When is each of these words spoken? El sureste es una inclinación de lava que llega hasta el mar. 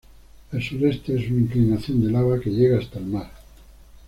El 0.51 0.63
sureste 0.63 1.13
es 1.15 1.29
una 1.29 1.41
inclinación 1.41 2.03
de 2.03 2.11
lava 2.11 2.39
que 2.39 2.49
llega 2.49 2.79
hasta 2.79 2.97
el 2.97 3.05
mar. 3.05 3.29